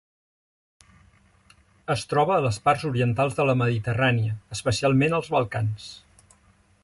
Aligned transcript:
Es 1.95 2.05
troba 2.13 2.33
a 2.37 2.43
les 2.45 2.59
parts 2.69 2.87
orientals 2.91 3.37
de 3.41 3.47
la 3.51 3.57
Mediterrània, 3.61 4.37
especialment 4.59 5.17
als 5.19 5.29
Balcans. 5.37 5.89